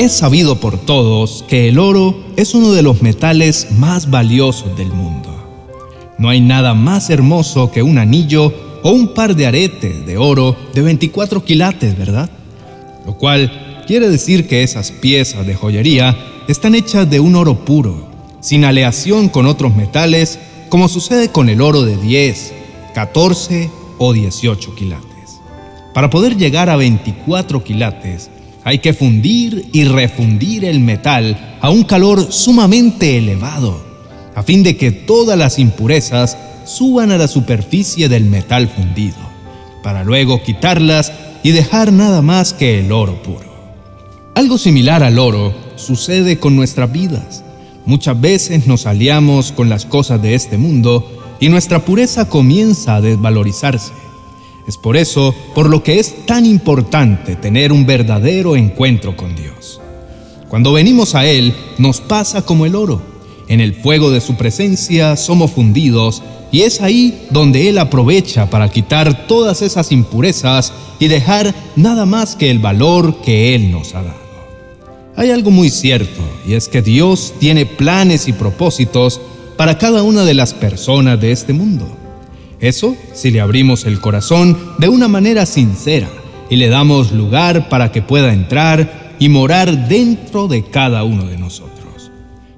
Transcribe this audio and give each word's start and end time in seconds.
Es 0.00 0.12
sabido 0.12 0.56
por 0.56 0.78
todos 0.78 1.44
que 1.46 1.68
el 1.68 1.78
oro 1.78 2.18
es 2.36 2.54
uno 2.54 2.72
de 2.72 2.80
los 2.80 3.02
metales 3.02 3.66
más 3.72 4.08
valiosos 4.08 4.74
del 4.74 4.88
mundo. 4.88 5.28
No 6.16 6.30
hay 6.30 6.40
nada 6.40 6.72
más 6.72 7.10
hermoso 7.10 7.70
que 7.70 7.82
un 7.82 7.98
anillo 7.98 8.50
o 8.82 8.92
un 8.92 9.12
par 9.12 9.36
de 9.36 9.46
aretes 9.46 10.06
de 10.06 10.16
oro 10.16 10.56
de 10.72 10.80
24 10.80 11.44
quilates, 11.44 11.98
¿verdad? 11.98 12.30
Lo 13.04 13.18
cual 13.18 13.84
quiere 13.86 14.08
decir 14.08 14.48
que 14.48 14.62
esas 14.62 14.90
piezas 14.90 15.46
de 15.46 15.54
joyería 15.54 16.16
están 16.48 16.74
hechas 16.74 17.10
de 17.10 17.20
un 17.20 17.36
oro 17.36 17.66
puro, 17.66 18.08
sin 18.40 18.64
aleación 18.64 19.28
con 19.28 19.44
otros 19.44 19.76
metales, 19.76 20.38
como 20.70 20.88
sucede 20.88 21.28
con 21.28 21.50
el 21.50 21.60
oro 21.60 21.82
de 21.82 21.98
10, 21.98 22.54
14 22.94 23.70
o 23.98 24.14
18 24.14 24.74
quilates. 24.76 25.40
Para 25.92 26.08
poder 26.08 26.38
llegar 26.38 26.70
a 26.70 26.76
24 26.76 27.62
quilates, 27.62 28.30
hay 28.70 28.78
que 28.78 28.94
fundir 28.94 29.66
y 29.72 29.82
refundir 29.82 30.64
el 30.64 30.78
metal 30.78 31.56
a 31.60 31.70
un 31.70 31.82
calor 31.82 32.32
sumamente 32.32 33.18
elevado, 33.18 33.82
a 34.36 34.44
fin 34.44 34.62
de 34.62 34.76
que 34.76 34.92
todas 34.92 35.36
las 35.36 35.58
impurezas 35.58 36.38
suban 36.66 37.10
a 37.10 37.18
la 37.18 37.26
superficie 37.26 38.08
del 38.08 38.26
metal 38.26 38.68
fundido, 38.68 39.16
para 39.82 40.04
luego 40.04 40.44
quitarlas 40.44 41.12
y 41.42 41.50
dejar 41.50 41.92
nada 41.92 42.22
más 42.22 42.52
que 42.52 42.78
el 42.78 42.92
oro 42.92 43.20
puro. 43.24 43.50
Algo 44.36 44.56
similar 44.56 45.02
al 45.02 45.18
oro 45.18 45.52
sucede 45.74 46.38
con 46.38 46.54
nuestras 46.54 46.92
vidas. 46.92 47.42
Muchas 47.86 48.20
veces 48.20 48.68
nos 48.68 48.86
aliamos 48.86 49.50
con 49.50 49.68
las 49.68 49.84
cosas 49.84 50.22
de 50.22 50.36
este 50.36 50.58
mundo 50.58 51.10
y 51.40 51.48
nuestra 51.48 51.80
pureza 51.80 52.28
comienza 52.28 52.94
a 52.94 53.00
desvalorizarse. 53.00 53.99
Es 54.66 54.76
por 54.76 54.96
eso 54.96 55.34
por 55.54 55.68
lo 55.68 55.82
que 55.82 55.98
es 55.98 56.26
tan 56.26 56.46
importante 56.46 57.36
tener 57.36 57.72
un 57.72 57.86
verdadero 57.86 58.56
encuentro 58.56 59.16
con 59.16 59.34
Dios. 59.34 59.80
Cuando 60.48 60.72
venimos 60.72 61.14
a 61.14 61.26
Él, 61.26 61.54
nos 61.78 62.00
pasa 62.00 62.42
como 62.42 62.66
el 62.66 62.74
oro. 62.74 63.00
En 63.48 63.60
el 63.60 63.74
fuego 63.74 64.10
de 64.10 64.20
su 64.20 64.36
presencia 64.36 65.16
somos 65.16 65.52
fundidos 65.52 66.22
y 66.52 66.62
es 66.62 66.80
ahí 66.80 67.26
donde 67.30 67.68
Él 67.68 67.78
aprovecha 67.78 68.50
para 68.50 68.68
quitar 68.68 69.26
todas 69.26 69.62
esas 69.62 69.92
impurezas 69.92 70.72
y 70.98 71.08
dejar 71.08 71.54
nada 71.76 72.06
más 72.06 72.36
que 72.36 72.50
el 72.50 72.58
valor 72.58 73.22
que 73.22 73.54
Él 73.54 73.70
nos 73.70 73.94
ha 73.94 74.02
dado. 74.02 74.20
Hay 75.16 75.30
algo 75.30 75.50
muy 75.50 75.70
cierto 75.70 76.20
y 76.46 76.54
es 76.54 76.68
que 76.68 76.82
Dios 76.82 77.34
tiene 77.38 77.66
planes 77.66 78.26
y 78.28 78.32
propósitos 78.32 79.20
para 79.56 79.78
cada 79.78 80.02
una 80.02 80.24
de 80.24 80.34
las 80.34 80.54
personas 80.54 81.20
de 81.20 81.32
este 81.32 81.52
mundo. 81.52 81.99
Eso 82.60 82.94
si 83.14 83.30
le 83.30 83.40
abrimos 83.40 83.86
el 83.86 84.00
corazón 84.00 84.56
de 84.78 84.88
una 84.88 85.08
manera 85.08 85.46
sincera 85.46 86.10
y 86.50 86.56
le 86.56 86.68
damos 86.68 87.10
lugar 87.12 87.68
para 87.70 87.90
que 87.90 88.02
pueda 88.02 88.32
entrar 88.34 89.14
y 89.18 89.28
morar 89.28 89.88
dentro 89.88 90.46
de 90.46 90.64
cada 90.64 91.04
uno 91.04 91.24
de 91.24 91.38
nosotros. 91.38 92.10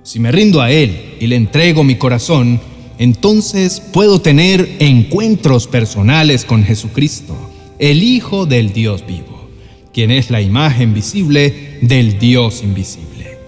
Si 0.03 0.19
me 0.19 0.33
rindo 0.33 0.61
a 0.61 0.73
Él 0.73 1.15
y 1.21 1.29
le 1.29 1.37
entrego 1.37 1.85
mi 1.85 1.97
corazón, 1.97 2.61
entonces 2.99 3.81
puedo 3.81 4.21
tener 4.21 4.77
encuentros 4.81 5.69
personales 5.69 6.45
con 6.45 6.65
Jesucristo, 6.65 7.37
el 7.79 8.03
Hijo 8.03 8.45
del 8.45 8.73
Dios 8.73 9.05
vivo, 9.07 9.49
quien 9.93 10.11
es 10.11 10.31
la 10.31 10.41
imagen 10.41 10.95
visible 10.95 11.79
del 11.81 12.19
Dios 12.19 12.63
invisible. 12.65 13.39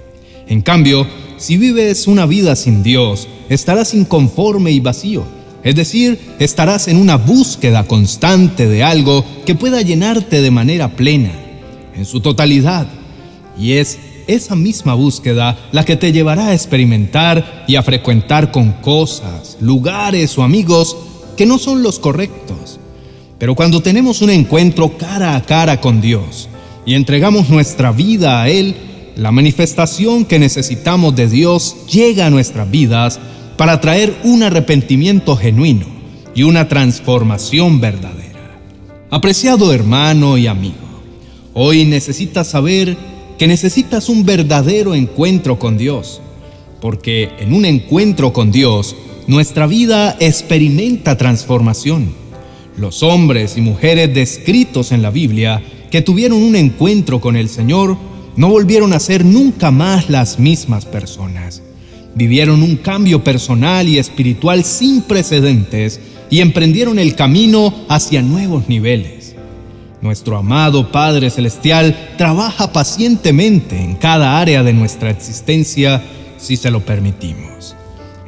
En 0.47 0.63
cambio, 0.63 1.07
si 1.37 1.57
vives 1.57 2.07
una 2.07 2.27
vida 2.27 2.55
sin 2.55 2.85
Dios, 2.85 3.29
estarás 3.49 3.93
inconforme 3.93 4.71
y 4.71 4.79
vacío 4.79 5.25
es 5.65 5.75
decir, 5.75 6.21
estarás 6.39 6.89
en 6.89 6.99
una 6.99 7.17
búsqueda 7.17 7.85
constante 7.85 8.69
de 8.69 8.85
algo 8.85 9.25
que 9.47 9.55
pueda 9.55 9.81
llenarte 9.81 10.43
de 10.43 10.51
manera 10.51 10.95
plena, 10.95 11.33
en 11.97 12.05
su 12.05 12.21
totalidad. 12.21 12.87
Y 13.59 13.73
es 13.73 13.99
esa 14.27 14.57
misma 14.57 14.93
búsqueda 14.93 15.57
la 15.73 15.85
que 15.85 15.97
te 15.97 16.13
llevará 16.13 16.49
a 16.49 16.55
experimentar 16.55 17.65
y 17.67 17.77
a 17.77 17.83
frecuentar 17.83 18.53
con 18.53 18.73
cosas, 18.73 19.57
lugares 19.61 20.37
o 20.37 20.43
amigos 20.43 20.97
que 21.37 21.47
no 21.47 21.59
son 21.59 21.83
los 21.83 21.99
correctos. 21.99 22.79
Pero 23.39 23.55
cuando 23.55 23.81
tenemos 23.81 24.21
un 24.21 24.31
encuentro 24.31 24.99
cara 24.99 25.35
a 25.35 25.43
cara 25.43 25.81
con 25.81 26.03
Dios 26.03 26.49
y 26.85 26.93
entregamos 26.93 27.49
nuestra 27.49 27.91
vida 27.91 28.43
a 28.43 28.51
Él, 28.51 28.75
la 29.17 29.33
manifestación 29.33 30.27
que 30.27 30.39
necesitamos 30.39 31.17
de 31.17 31.29
Dios 31.29 31.77
llega 31.91 32.27
a 32.27 32.31
nuestras 32.31 32.71
vidas 32.71 33.19
para 33.57 33.81
traer 33.81 34.15
un 34.25 34.43
arrepentimiento 34.43 35.37
genuino 35.37 35.87
y 36.35 36.43
una 36.43 36.69
transformación 36.69 37.81
verdadera. 37.81 38.61
Apreciado 39.11 39.73
hermano 39.73 40.37
y 40.37 40.47
amigo, 40.49 40.75
hoy 41.53 41.85
necesitas 41.85 42.49
saber 42.49 42.97
que 43.39 43.47
necesitas 43.47 44.09
un 44.09 44.25
verdadero 44.25 44.95
encuentro 44.95 45.59
con 45.59 45.79
Dios, 45.79 46.21
porque 46.81 47.31
en 47.39 47.55
un 47.55 47.65
encuentro 47.65 48.33
con 48.33 48.51
Dios 48.51 48.97
nuestra 49.27 49.67
vida 49.67 50.17
experimenta 50.19 51.17
transformación. 51.17 52.13
Los 52.77 53.05
hombres 53.05 53.57
y 53.57 53.61
mujeres 53.61 54.13
descritos 54.13 54.91
en 54.91 55.01
la 55.01 55.11
Biblia 55.11 55.63
que 55.93 56.03
tuvieron 56.03 56.43
un 56.43 56.57
encuentro 56.57 57.21
con 57.21 57.37
el 57.37 57.49
Señor 57.49 57.97
no 58.37 58.49
volvieron 58.49 58.93
a 58.93 58.99
ser 58.99 59.25
nunca 59.25 59.71
más 59.71 60.11
las 60.11 60.41
mismas 60.41 60.85
personas 60.85 61.63
vivieron 62.15 62.63
un 62.63 62.77
cambio 62.77 63.25
personal 63.25 63.89
y 63.89 63.99
espiritual 63.99 64.65
sin 64.65 65.03
precedentes 65.03 66.01
y 66.31 66.41
emprendieron 66.41 66.99
el 66.99 67.15
camino 67.15 67.75
hacia 67.89 68.23
nuevos 68.23 68.69
niveles. 68.69 69.35
Nuestro 70.01 70.37
amado 70.37 70.93
Padre 70.93 71.31
Celestial 71.31 72.15
trabaja 72.19 72.73
pacientemente 72.73 73.77
en 73.81 73.95
cada 73.95 74.39
área 74.39 74.63
de 74.63 74.73
nuestra 74.73 75.11
existencia 75.11 76.03
si 76.37 76.57
se 76.57 76.71
lo 76.71 76.85
permitimos. 76.85 77.75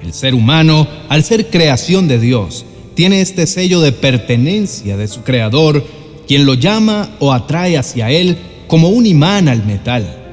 El 0.03 0.13
ser 0.13 0.35
humano, 0.35 0.89
al 1.09 1.23
ser 1.23 1.51
creación 1.51 2.09
de 2.09 2.19
Dios, 2.19 2.65
tiene 2.95 3.21
este 3.21 3.47
sello 3.47 3.81
de 3.81 3.93
pertenencia 3.93 4.97
de 4.97 5.07
su 5.07 5.23
Creador, 5.23 5.85
quien 6.27 6.47
lo 6.47 6.55
llama 6.55 7.11
o 7.19 7.33
atrae 7.33 7.77
hacia 7.77 8.11
Él 8.11 8.39
como 8.69 8.89
un 8.89 9.05
imán 9.05 9.49
al 9.49 9.67
metal. 9.67 10.26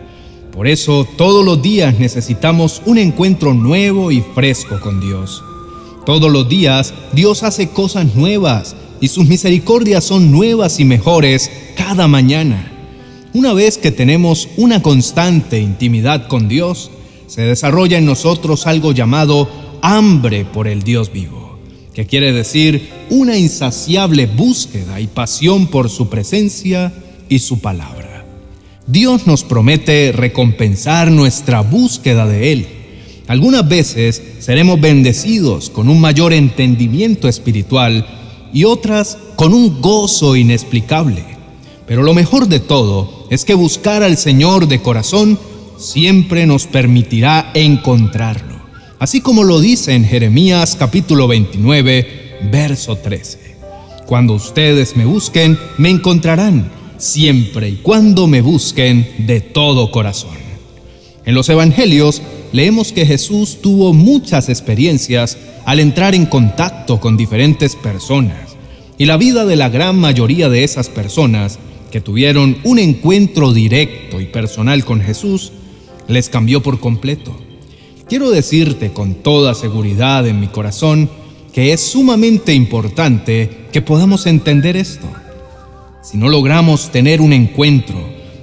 Por 0.54 0.68
eso 0.68 1.08
todos 1.18 1.44
los 1.44 1.64
días 1.64 1.98
necesitamos 2.00 2.84
un 2.86 3.00
encuentro 3.00 3.56
nuevo 3.56 4.12
y 4.12 4.22
fresco 4.22 4.80
con 4.80 5.02
Dios. 5.02 5.44
Todos 6.06 6.32
los 6.32 6.48
días 6.48 6.94
Dios 7.12 7.42
hace 7.42 7.70
cosas 7.70 8.14
nuevas 8.14 8.76
y 9.02 9.08
sus 9.08 9.26
misericordias 9.26 10.04
son 10.04 10.32
nuevas 10.32 10.80
y 10.80 10.86
mejores 10.86 11.50
cada 11.76 12.08
mañana. 12.08 12.72
Una 13.34 13.54
vez 13.54 13.80
que 13.80 13.92
tenemos 13.92 14.48
una 14.56 14.84
constante 14.84 15.60
intimidad 15.60 16.28
con 16.28 16.48
Dios, 16.48 16.92
se 17.26 17.42
desarrolla 17.42 17.98
en 17.98 18.06
nosotros 18.06 18.68
algo 18.68 18.92
llamado 18.92 19.50
hambre 19.82 20.46
por 20.46 20.68
el 20.68 20.84
Dios 20.84 21.12
vivo, 21.12 21.58
que 21.96 22.06
quiere 22.06 22.32
decir 22.32 22.90
una 23.10 23.40
insaciable 23.40 24.28
búsqueda 24.28 25.00
y 25.00 25.08
pasión 25.08 25.66
por 25.66 25.90
su 25.90 26.10
presencia 26.10 26.94
y 27.28 27.40
su 27.40 27.60
palabra. 27.60 28.03
Dios 28.88 29.28
nos 29.28 29.46
promete 29.46 30.12
recompensar 30.12 31.10
nuestra 31.10 31.62
búsqueda 31.62 32.28
de 32.28 32.52
Él. 32.52 32.68
Algunas 33.28 33.68
veces 33.68 34.22
seremos 34.40 34.82
bendecidos 34.82 35.70
con 35.70 35.88
un 35.88 36.02
mayor 36.02 36.34
entendimiento 36.34 37.30
espiritual 37.30 38.06
y 38.52 38.66
otras 38.66 39.18
con 39.38 39.54
un 39.54 39.80
gozo 39.80 40.36
inexplicable. 40.36 41.24
Pero 41.88 42.04
lo 42.04 42.14
mejor 42.14 42.48
de 42.48 42.60
todo 42.60 43.26
es 43.30 43.46
que 43.46 43.54
buscar 43.54 44.04
al 44.04 44.18
Señor 44.18 44.68
de 44.68 44.82
corazón 44.82 45.40
siempre 45.78 46.46
nos 46.46 46.68
permitirá 46.68 47.52
encontrarlo. 47.54 48.62
Así 49.00 49.22
como 49.22 49.46
lo 49.46 49.62
dice 49.62 49.96
en 49.96 50.04
Jeremías 50.04 50.76
capítulo 50.78 51.30
29, 51.30 52.50
verso 52.52 52.98
13. 52.98 53.56
Cuando 54.06 54.34
ustedes 54.34 54.98
me 54.98 55.06
busquen, 55.06 55.58
me 55.78 55.90
encontrarán 55.90 56.83
siempre 57.04 57.70
y 57.70 57.76
cuando 57.76 58.28
me 58.28 58.42
busquen 58.42 59.08
de 59.20 59.42
todo 59.42 59.92
corazón. 59.92 60.38
En 61.26 61.36
los 61.36 61.50
Evangelios 61.50 62.22
leemos 62.52 62.92
que 62.92 63.06
Jesús 63.06 63.60
tuvo 63.62 63.94
muchas 63.94 64.50
experiencias 64.50 65.38
al 65.66 65.80
entrar 65.80 66.16
en 66.16 66.26
contacto 66.26 67.00
con 67.00 67.18
diferentes 67.18 67.76
personas 67.76 68.56
y 68.98 69.06
la 69.06 69.18
vida 69.18 69.46
de 69.46 69.56
la 69.56 69.70
gran 69.70 69.98
mayoría 69.98 70.50
de 70.50 70.64
esas 70.64 70.90
personas 70.90 71.60
que 71.92 72.02
tuvieron 72.02 72.58
un 72.64 72.80
encuentro 72.80 73.54
directo 73.54 74.20
y 74.20 74.26
personal 74.26 74.84
con 74.84 75.02
Jesús 75.02 75.52
les 76.08 76.30
cambió 76.30 76.62
por 76.62 76.80
completo. 76.80 77.36
Quiero 78.10 78.30
decirte 78.30 78.92
con 78.92 79.16
toda 79.16 79.56
seguridad 79.56 80.28
en 80.28 80.40
mi 80.40 80.48
corazón 80.48 81.10
que 81.54 81.72
es 81.72 81.82
sumamente 81.82 82.54
importante 82.54 83.68
que 83.72 83.82
podamos 83.82 84.26
entender 84.26 84.76
esto. 84.76 85.08
Si 86.04 86.18
no 86.18 86.30
logramos 86.30 86.92
tener 86.92 87.22
un 87.22 87.34
encuentro, 87.34 87.96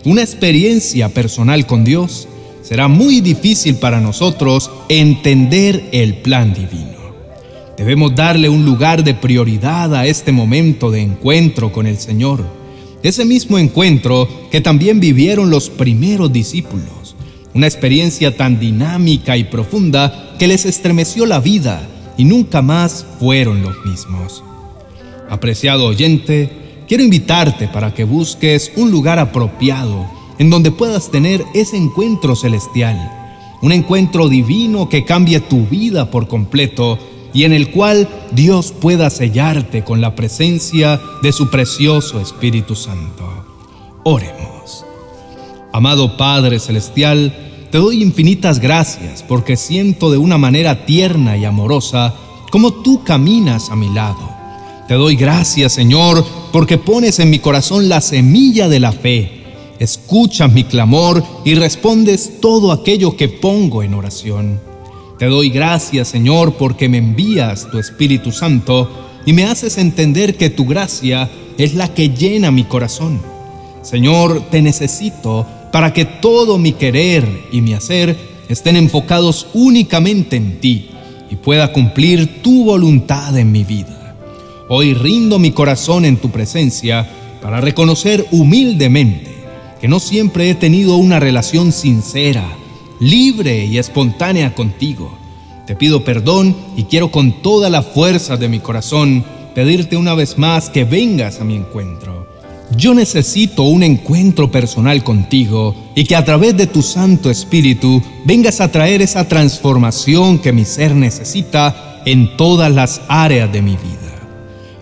una 0.05 0.23
experiencia 0.23 1.09
personal 1.11 1.67
con 1.67 1.85
Dios, 1.85 2.27
será 2.63 2.89
muy 2.89 3.21
difícil 3.21 3.77
para 3.77 4.01
nosotros 4.01 4.71
entender 4.89 5.89
el 5.93 6.15
plan 6.15 6.53
divino. 6.53 6.99
Debemos 7.77 8.15
darle 8.15 8.49
un 8.49 8.65
lugar 8.65 9.05
de 9.05 9.15
prioridad 9.15 9.95
a 9.95 10.07
este 10.07 10.33
momento 10.33 10.91
de 10.91 11.03
encuentro 11.03 11.71
con 11.71 11.87
el 11.87 11.99
Señor 11.99 12.61
ese 13.03 13.25
mismo 13.25 13.59
encuentro 13.59 14.29
que 14.51 14.61
también 14.61 15.01
vivieron 15.01 15.51
los 15.51 15.71
primeros 15.71 16.33
discípulos, 16.33 17.17
una 17.55 17.67
experiencia 17.67 18.37
tan 18.37 18.61
dinámica 18.61 19.37
y 19.37 19.45
profunda 19.45 20.35
que 20.39 20.47
les 20.47 20.67
estremeció 20.67 21.25
la 21.25 21.41
vida 21.41 21.89
y 22.19 22.25
nunca 22.25 22.61
más 22.61 23.07
fueron 23.19 23.63
los 23.63 23.75
mismos. 23.87 24.45
Apreciado 25.31 25.87
oyente, 25.87 26.51
quiero 26.91 27.05
invitarte 27.05 27.69
para 27.69 27.95
que 27.95 28.03
busques 28.03 28.73
un 28.75 28.91
lugar 28.91 29.21
apropiado 29.21 30.11
en 30.41 30.51
donde 30.51 30.73
puedas 30.73 31.13
tener 31.13 31.45
ese 31.55 31.77
encuentro 31.77 32.35
celestial, 32.35 33.57
un 33.63 33.71
encuentro 33.71 34.29
divino 34.29 34.89
que 34.89 35.05
cambie 35.05 35.39
tu 35.39 35.69
vida 35.69 36.11
por 36.11 36.27
completo 36.27 36.99
y 37.33 37.45
en 37.45 37.53
el 37.53 37.71
cual 37.71 38.09
Dios 38.33 38.73
pueda 38.73 39.09
sellarte 39.09 39.85
con 39.85 40.01
la 40.01 40.17
presencia 40.17 41.01
de 41.23 41.31
su 41.31 41.49
precioso 41.49 42.19
Espíritu 42.19 42.75
Santo. 42.75 43.23
Oremos. 44.03 44.85
Amado 45.73 46.17
Padre 46.17 46.59
Celestial, 46.59 47.69
te 47.71 47.79
doy 47.79 48.03
infinitas 48.03 48.59
gracias 48.59 49.23
porque 49.23 49.57
siento 49.57 50.11
de 50.11 50.19
una 50.19 50.39
manera 50.39 50.87
tierna 50.87 51.37
y 51.37 51.45
amorosa 51.45 52.17
como 52.51 52.73
tú 52.73 53.05
caminas 53.05 53.71
a 53.71 53.77
mi 53.77 53.91
lado. 53.91 54.30
Te 54.91 54.97
doy 54.97 55.15
gracias, 55.15 55.75
Señor, 55.75 56.27
porque 56.51 56.77
pones 56.77 57.21
en 57.21 57.31
mi 57.31 57.39
corazón 57.39 57.89
la 57.89 58.01
semilla 58.01 58.69
de 58.69 58.81
la 58.81 58.91
fe. 58.91 59.45
Escuchas 59.79 60.53
mi 60.53 60.65
clamor 60.65 61.23
y 61.45 61.55
respondes 61.55 62.41
todo 62.41 62.73
aquello 62.73 63.17
que 63.17 63.29
pongo 63.29 63.85
en 63.85 63.95
oración. 63.95 64.61
Te 65.17 65.27
doy 65.27 65.49
gracias, 65.51 66.09
Señor, 66.09 66.55
porque 66.55 66.89
me 66.89 66.99
envías 66.99 67.71
tu 67.71 67.79
Espíritu 67.79 68.33
Santo 68.33 68.91
y 69.25 69.33
me 69.33 69.45
haces 69.45 69.79
entender 69.79 70.37
que 70.37 70.51
tu 70.51 70.67
gracia 70.67 71.31
es 71.57 71.75
la 71.75 71.95
que 71.95 72.09
llena 72.09 72.51
mi 72.51 72.65
corazón. 72.65 73.23
Señor, 73.83 74.43
te 74.51 74.61
necesito 74.61 75.47
para 75.71 75.93
que 75.93 76.05
todo 76.05 76.59
mi 76.59 76.73
querer 76.73 77.29
y 77.53 77.61
mi 77.61 77.75
hacer 77.75 78.19
estén 78.49 78.75
enfocados 78.75 79.47
únicamente 79.55 80.35
en 80.35 80.59
ti 80.59 80.91
y 81.31 81.37
pueda 81.37 81.73
cumplir 81.73 82.43
tu 82.43 82.65
voluntad 82.65 83.39
en 83.39 83.53
mi 83.53 83.63
vida. 83.63 84.00
Hoy 84.73 84.95
rindo 84.95 85.41
mi 85.41 85.51
corazón 85.51 86.05
en 86.05 86.17
tu 86.17 86.31
presencia 86.31 87.11
para 87.43 87.61
reconocer 87.61 88.29
humildemente 88.31 89.35
que 89.81 89.89
no 89.89 89.99
siempre 89.99 90.49
he 90.49 90.55
tenido 90.55 90.95
una 90.95 91.19
relación 91.19 91.73
sincera, 91.73 92.49
libre 93.01 93.65
y 93.65 93.79
espontánea 93.79 94.55
contigo. 94.55 95.19
Te 95.67 95.75
pido 95.75 96.05
perdón 96.05 96.55
y 96.77 96.85
quiero 96.85 97.11
con 97.11 97.43
toda 97.43 97.69
la 97.69 97.83
fuerza 97.83 98.37
de 98.37 98.49
mi 98.49 98.61
corazón 98.61 99.25
pedirte 99.57 99.97
una 99.97 100.15
vez 100.15 100.39
más 100.39 100.71
que 100.71 100.85
vengas 100.85 101.41
a 101.41 101.45
mi 101.45 101.57
encuentro. 101.57 102.29
Yo 102.77 102.95
necesito 102.95 103.65
un 103.65 103.83
encuentro 103.83 104.53
personal 104.53 105.03
contigo 105.03 105.75
y 105.97 106.05
que 106.05 106.15
a 106.15 106.25
través 106.25 106.57
de 106.57 106.69
tu 106.69 106.83
Santo 106.83 107.29
Espíritu 107.29 108.01
vengas 108.25 108.61
a 108.61 108.71
traer 108.71 109.03
esa 109.03 109.27
transformación 109.27 110.39
que 110.39 110.53
mi 110.53 110.65
ser 110.65 110.95
necesita 110.95 112.03
en 112.07 112.37
todas 112.37 112.71
las 112.71 113.01
áreas 113.09 113.53
de 113.53 113.63
mi 113.63 113.73
vida. 113.73 114.00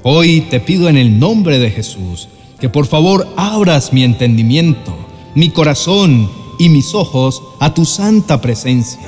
Hoy 0.04 0.42
te 0.42 0.60
pido 0.60 0.88
en 0.88 0.96
el 0.96 1.18
nombre 1.18 1.58
de 1.58 1.70
Jesús 1.70 2.28
que 2.60 2.68
por 2.68 2.86
favor 2.86 3.26
abras 3.36 3.92
mi 3.92 4.04
entendimiento, 4.04 4.96
mi 5.34 5.50
corazón 5.50 6.30
y 6.58 6.68
mis 6.68 6.94
ojos 6.94 7.42
a 7.58 7.74
tu 7.74 7.84
santa 7.84 8.40
presencia. 8.40 9.00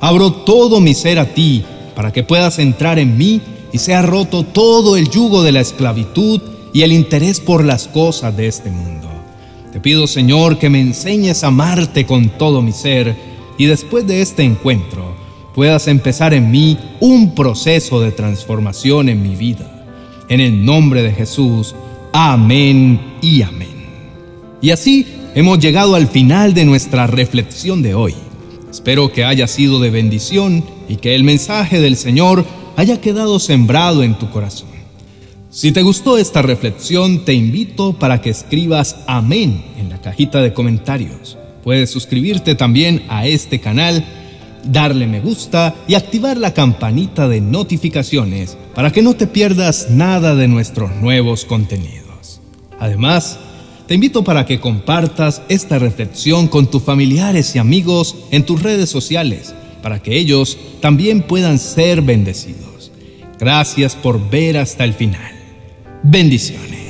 Abro 0.00 0.32
todo 0.32 0.80
mi 0.80 0.92
ser 0.92 1.18
a 1.18 1.32
ti 1.32 1.64
para 1.96 2.12
que 2.12 2.22
puedas 2.22 2.58
entrar 2.58 2.98
en 2.98 3.16
mí 3.16 3.40
y 3.72 3.78
sea 3.78 4.02
roto 4.02 4.42
todo 4.42 4.96
el 4.96 5.08
yugo 5.08 5.42
de 5.42 5.52
la 5.52 5.60
esclavitud 5.60 6.42
y 6.74 6.82
el 6.82 6.92
interés 6.92 7.40
por 7.40 7.64
las 7.64 7.88
cosas 7.88 8.36
de 8.36 8.46
este 8.46 8.70
mundo. 8.70 9.08
Te 9.72 9.80
pido, 9.80 10.06
Señor, 10.06 10.58
que 10.58 10.68
me 10.68 10.80
enseñes 10.80 11.42
a 11.42 11.48
amarte 11.48 12.04
con 12.04 12.28
todo 12.28 12.60
mi 12.60 12.72
ser 12.72 13.16
y 13.56 13.64
después 13.64 14.06
de 14.06 14.20
este 14.20 14.42
encuentro 14.42 15.14
puedas 15.54 15.88
empezar 15.88 16.34
en 16.34 16.50
mí 16.50 16.78
un 17.00 17.34
proceso 17.34 18.00
de 18.00 18.12
transformación 18.12 19.08
en 19.08 19.22
mi 19.22 19.36
vida. 19.36 19.73
En 20.28 20.40
el 20.40 20.64
nombre 20.64 21.02
de 21.02 21.12
Jesús, 21.12 21.74
amén 22.12 22.98
y 23.20 23.42
amén. 23.42 23.68
Y 24.62 24.70
así 24.70 25.06
hemos 25.34 25.58
llegado 25.58 25.94
al 25.94 26.06
final 26.08 26.54
de 26.54 26.64
nuestra 26.64 27.06
reflexión 27.06 27.82
de 27.82 27.94
hoy. 27.94 28.14
Espero 28.70 29.12
que 29.12 29.24
haya 29.24 29.46
sido 29.46 29.80
de 29.80 29.90
bendición 29.90 30.64
y 30.88 30.96
que 30.96 31.14
el 31.14 31.24
mensaje 31.24 31.80
del 31.80 31.96
Señor 31.96 32.44
haya 32.76 33.00
quedado 33.00 33.38
sembrado 33.38 34.02
en 34.02 34.18
tu 34.18 34.30
corazón. 34.30 34.68
Si 35.50 35.70
te 35.70 35.82
gustó 35.82 36.18
esta 36.18 36.42
reflexión, 36.42 37.24
te 37.24 37.34
invito 37.34 37.92
para 37.92 38.20
que 38.20 38.30
escribas 38.30 38.96
amén 39.06 39.62
en 39.78 39.90
la 39.90 40.00
cajita 40.00 40.40
de 40.40 40.52
comentarios. 40.52 41.38
Puedes 41.62 41.90
suscribirte 41.90 42.54
también 42.54 43.04
a 43.08 43.26
este 43.26 43.60
canal, 43.60 44.04
darle 44.66 45.06
me 45.06 45.20
gusta 45.20 45.74
y 45.86 45.94
activar 45.94 46.36
la 46.36 46.54
campanita 46.54 47.28
de 47.28 47.40
notificaciones 47.40 48.56
para 48.74 48.90
que 48.90 49.02
no 49.02 49.14
te 49.14 49.26
pierdas 49.26 49.90
nada 49.90 50.34
de 50.34 50.48
nuestros 50.48 50.94
nuevos 50.96 51.44
contenidos. 51.44 52.40
Además, 52.78 53.38
te 53.86 53.94
invito 53.94 54.24
para 54.24 54.46
que 54.46 54.60
compartas 54.60 55.42
esta 55.48 55.78
reflexión 55.78 56.48
con 56.48 56.70
tus 56.70 56.82
familiares 56.82 57.54
y 57.54 57.58
amigos 57.58 58.16
en 58.30 58.44
tus 58.44 58.62
redes 58.62 58.88
sociales, 58.88 59.54
para 59.82 60.02
que 60.02 60.16
ellos 60.16 60.56
también 60.80 61.22
puedan 61.22 61.58
ser 61.58 62.00
bendecidos. 62.00 62.90
Gracias 63.38 63.94
por 63.94 64.30
ver 64.30 64.56
hasta 64.56 64.84
el 64.84 64.94
final. 64.94 65.32
Bendiciones. 66.02 66.83